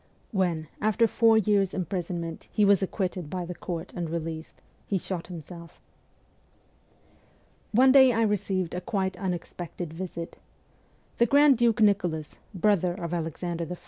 [0.31, 4.97] When, after four years' imprisonment, he w as acquitted by the court and released, he
[4.97, 5.79] shot himself.
[7.71, 10.39] One day I received a quite unexpected visit.
[11.19, 13.77] The Grand Duke Nicholas, brother of Alexander II.